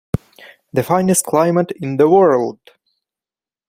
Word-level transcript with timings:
The 0.73 0.81
finest 0.81 1.25
climate 1.27 1.73
in 1.79 1.97
the 1.97 2.09
world! 2.09 2.57